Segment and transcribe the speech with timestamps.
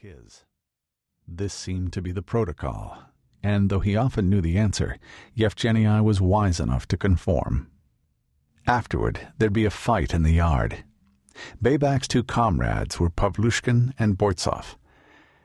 [0.00, 0.46] his.
[1.28, 2.96] This seemed to be the protocol,
[3.42, 4.96] and though he often knew the answer,
[5.34, 7.70] Yevgeny was wise enough to conform.
[8.66, 10.84] Afterward, there'd be a fight in the yard.
[11.62, 14.76] Baybak's two comrades were Pavlushkin and Boytsov.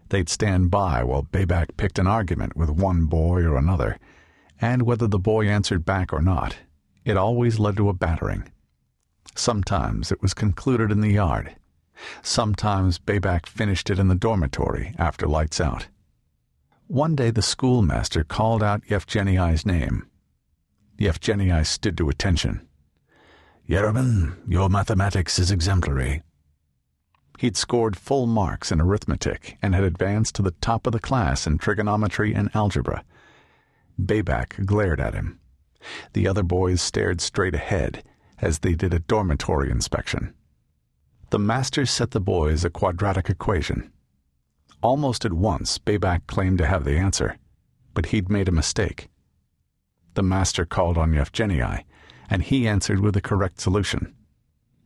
[0.08, 4.00] They'd stand by while Baybak picked an argument with one boy or another,
[4.62, 6.56] and whether the boy answered back or not,
[7.04, 8.50] it always led to a battering.
[9.36, 11.58] Sometimes it was concluded in the yard.
[12.22, 15.88] Sometimes Baybak finished it in the dormitory after lights out.
[16.88, 20.08] One day the schoolmaster called out Yevgeny's name.
[20.98, 22.68] Yevgeny stood to attention.
[23.68, 26.22] Yeremin, your mathematics is exemplary.
[27.40, 31.48] He'd scored full marks in arithmetic and had advanced to the top of the class
[31.48, 33.04] in trigonometry and algebra.
[34.00, 35.40] Baybak glared at him.
[36.14, 38.04] The other boys stared straight ahead
[38.40, 40.34] as they did a dormitory inspection.
[41.36, 43.92] The master set the boys a quadratic equation.
[44.82, 47.38] Almost at once, Baybak claimed to have the answer,
[47.94, 49.10] but he'd made a mistake.
[50.14, 51.84] The master called on Yevgeny,
[52.30, 54.16] and he answered with the correct solution.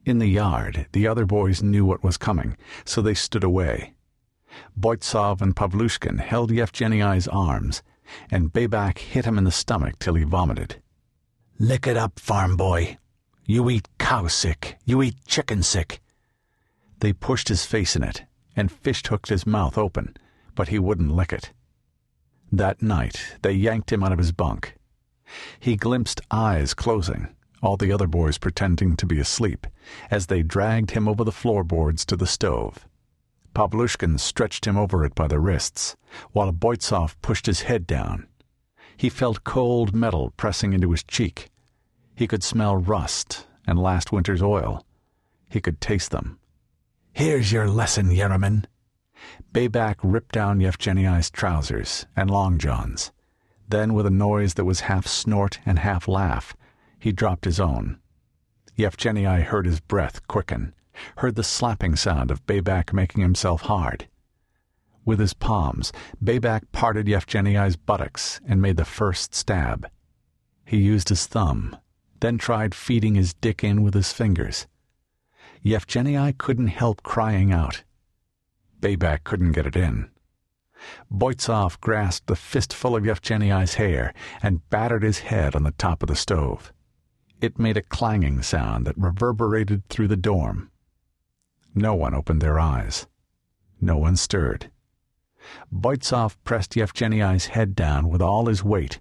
[0.08, 3.94] In the yard, the other boys knew what was coming, so they stood away.
[4.76, 7.84] Boytsov and Pavlushkin held Yevgeny's arms,
[8.32, 10.82] and Baybak hit him in the stomach till he vomited.
[11.60, 12.98] Lick it up, farm boy.
[13.46, 14.80] You eat cow sick.
[14.84, 16.02] You eat chicken sick.
[17.00, 20.18] They pushed his face in it and fish hooked his mouth open,
[20.56, 21.54] but he wouldn't lick it.
[22.52, 24.76] That night they yanked him out of his bunk.
[25.60, 27.30] He glimpsed eyes closing,
[27.62, 29.68] all the other boys pretending to be asleep,
[30.10, 32.88] as they dragged him over the floorboards to the stove.
[33.54, 35.96] Pavlushkin stretched him over it by the wrists,
[36.32, 38.28] while Boytsov pushed his head down.
[38.98, 41.50] He felt cold metal pressing into his cheek.
[42.16, 44.86] He could smell rust and last winter's oil.
[45.50, 46.40] He could taste them.
[47.20, 48.64] Here's your lesson, Yeremin.
[49.52, 53.12] Baybak ripped down Yevgeny's trousers and long johns.
[53.68, 56.56] Then, with a noise that was half snort and half laugh,
[56.98, 58.00] he dropped his own.
[58.78, 60.74] Yevgeny heard his breath quicken,
[61.18, 64.08] heard the slapping sound of Baybak making himself hard.
[65.04, 65.92] With his palms,
[66.24, 69.90] Baybak parted Yevgeny's buttocks and made the first stab.
[70.64, 71.76] He used his thumb,
[72.22, 74.68] then tried feeding his dick in with his fingers.
[75.62, 77.84] Yevgeny couldn't help crying out.
[78.80, 80.10] Baybak couldn't get it in.
[81.12, 86.08] Boytsov grasped a fistful of Yevgeny's hair and battered his head on the top of
[86.08, 86.72] the stove.
[87.42, 90.72] It made a clanging sound that reverberated through the dorm.
[91.76, 93.08] No one opened their eyes.
[93.82, 94.72] No one stirred.
[95.74, 99.00] Boytsov pressed Yevgeny's head down with all his weight,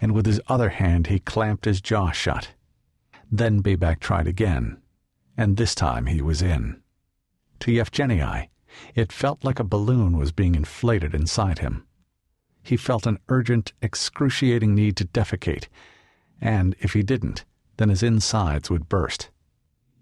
[0.00, 2.54] and with his other hand he clamped his jaw shut.
[3.30, 4.80] Then Baybak tried again,
[5.38, 6.82] and this time he was in.
[7.60, 8.50] To Yevgeny,
[8.94, 11.86] it felt like a balloon was being inflated inside him.
[12.60, 15.68] He felt an urgent, excruciating need to defecate,
[16.40, 17.44] and if he didn't,
[17.76, 19.30] then his insides would burst.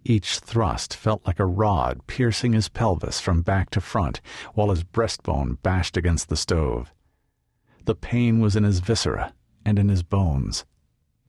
[0.05, 4.23] Each thrust felt like a rod piercing his pelvis from back to front
[4.55, 6.95] while his breastbone bashed against the stove.
[7.85, 9.35] The pain was in his viscera
[9.67, 10.65] and in his bones.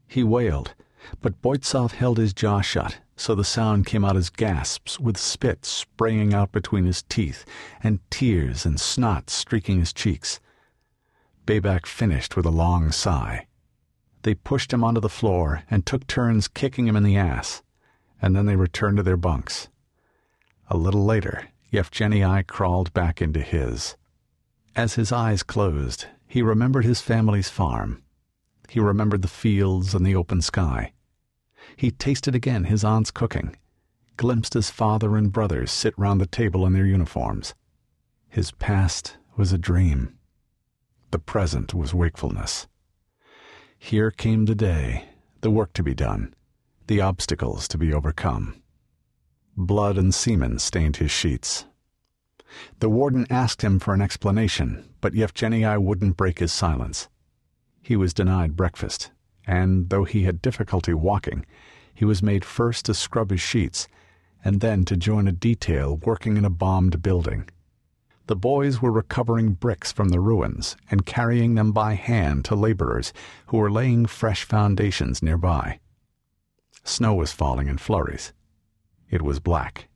[0.08, 0.76] He wailed,
[1.22, 5.66] but Boytsov held his jaw shut, so the sound came out as gasps with spit
[5.66, 7.44] spraying out between his teeth
[7.84, 10.40] and tears and snot streaking his cheeks.
[11.46, 13.48] Baybak finished with a long sigh.
[14.22, 17.64] They pushed him onto the floor and took turns kicking him in the ass,
[18.22, 19.70] and then they returned to their bunks.
[20.70, 23.96] A little later, Yevgeny crawled back into his.
[24.76, 28.04] As his eyes closed, he remembered his family's farm.
[28.70, 30.94] He remembered the fields and the open sky.
[31.76, 33.56] He tasted again his aunt's cooking,
[34.18, 37.54] glimpsed his father and brothers sit round the table in their uniforms.
[38.28, 40.18] His past was a dream.
[41.12, 42.68] The present was wakefulness.
[43.80, 45.10] Here came the day,
[45.42, 46.34] the work to be done,
[46.88, 48.62] the obstacles to be overcome.
[49.56, 51.66] Blood and semen stained his sheets.
[52.80, 57.08] The warden asked him for an explanation, but Yevgeny I wouldn't break his silence.
[57.82, 59.12] He was denied breakfast,
[59.48, 61.46] and though he had difficulty walking,
[61.94, 63.88] he was made first to scrub his sheets
[64.44, 67.50] and then to join a detail working in a bombed building.
[68.28, 73.14] The boys were recovering bricks from the ruins and carrying them by hand to laborers
[73.48, 75.80] who were laying fresh foundations nearby.
[76.84, 78.34] Snow was falling in flurries.
[79.10, 79.88] It was black.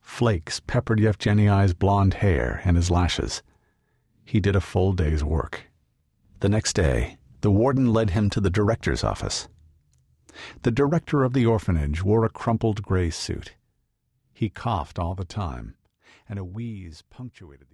[0.00, 3.42] Flakes peppered Yevgeny's blond hair and his lashes.
[4.24, 5.64] He did a full day's work.
[6.40, 9.48] The next day, the warden led him to the director's office.
[10.62, 13.52] The director of the orphanage wore a crumpled gray suit.
[14.32, 15.74] He coughed all the time,
[16.26, 17.72] and a wheeze punctuated the